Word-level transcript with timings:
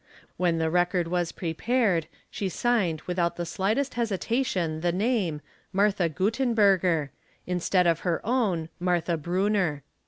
When 0.35 0.57
the 0.57 0.71
record 0.71 1.07
was 1.07 1.31
prepared, 1.31 2.07
she 2.31 2.49
signed 2.49 3.01
without 3.01 3.35
the— 3.35 3.45
slightest 3.45 3.93
hesitation 3.93 4.81
the 4.81 4.91
name,'' 4.91 5.41
Martha 5.73 6.09
Guttenberger," 6.09 7.09
instead 7.45 7.85
of 7.85 7.99
her 7.99 8.19
own 8.25 8.69
"Martha 8.79 9.15
Brunner. 9.15 9.83